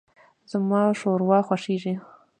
زما 0.51 0.81
ښوروا 0.99 1.39
خوښیږي. 1.47 1.93